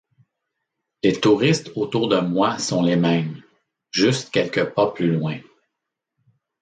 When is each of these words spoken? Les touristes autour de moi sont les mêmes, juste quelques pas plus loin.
Les 1.03 1.19
touristes 1.21 1.69
autour 1.75 2.07
de 2.07 2.19
moi 2.19 2.57
sont 2.57 2.81
les 2.81 2.95
mêmes, 2.95 3.43
juste 3.91 4.31
quelques 4.31 4.73
pas 4.73 4.89
plus 4.89 5.11
loin. 5.11 5.37